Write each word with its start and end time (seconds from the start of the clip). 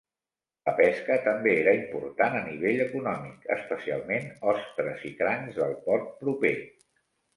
La 0.67 0.71
pesca 0.77 1.17
també 1.25 1.51
era 1.57 1.73
important 1.79 2.39
a 2.39 2.41
nivell 2.47 2.81
econòmic, 2.87 3.45
especialment 3.59 4.27
ostres 4.55 5.05
i 5.11 5.13
crancs 5.21 5.61
del 5.63 5.77
port 5.87 6.11
proper. 6.25 6.57